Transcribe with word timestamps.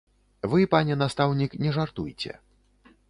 Вы, 0.53 0.61
пане 0.71 0.97
настаўнік, 1.03 1.51
не 1.67 1.75
жартуйце. 1.79 2.31